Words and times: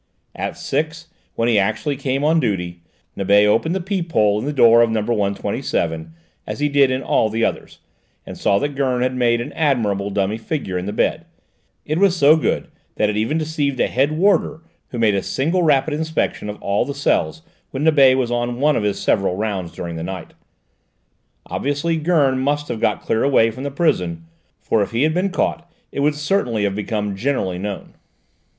At 0.35 0.57
six, 0.57 1.09
when 1.35 1.47
he 1.47 1.59
actually 1.59 1.95
came 1.95 2.23
on 2.23 2.39
duty, 2.39 2.81
Nibet 3.15 3.45
opened 3.45 3.75
the 3.75 3.79
peephole 3.79 4.39
in 4.39 4.45
the 4.45 4.51
door 4.51 4.81
of 4.81 4.89
number 4.89 5.13
127, 5.13 6.15
as 6.47 6.59
he 6.59 6.69
did 6.69 6.89
in 6.89 7.03
all 7.03 7.29
the 7.29 7.45
others, 7.45 7.77
and 8.25 8.35
saw 8.35 8.57
that 8.57 8.69
Gurn 8.73 9.03
had 9.03 9.13
made 9.13 9.41
an 9.41 9.53
admirable 9.53 10.09
dummy 10.09 10.39
figure 10.39 10.75
in 10.75 10.87
the 10.87 10.91
bed: 10.91 11.27
it 11.85 11.99
was 11.99 12.15
so 12.17 12.35
good 12.35 12.69
that 12.95 13.11
it 13.11 13.15
even 13.15 13.37
deceived 13.37 13.79
a 13.79 13.85
head 13.85 14.11
warder 14.13 14.63
who 14.87 14.97
made 14.97 15.13
a 15.13 15.21
single 15.21 15.61
rapid 15.61 15.93
inspection 15.93 16.49
of 16.49 16.59
all 16.63 16.83
the 16.83 16.95
cells 16.95 17.43
when 17.69 17.83
Nibet 17.83 18.17
was 18.17 18.31
on 18.31 18.59
one 18.59 18.75
of 18.75 18.81
his 18.81 18.99
several 18.99 19.35
rounds 19.35 19.71
during 19.71 19.97
the 19.97 20.03
night. 20.03 20.33
Obviously 21.45 21.97
Gurn 21.97 22.39
must 22.39 22.69
have 22.69 22.79
got 22.81 23.03
clear 23.03 23.21
away 23.23 23.51
from 23.51 23.61
the 23.61 23.69
prison, 23.69 24.25
for 24.59 24.81
if 24.81 24.89
he 24.93 25.03
had 25.03 25.13
been 25.13 25.29
caught 25.29 25.71
it 25.91 25.99
would 25.99 26.15
certainly 26.15 26.63
have 26.63 26.73
become 26.73 27.15
generally 27.15 27.59
known. 27.59 27.93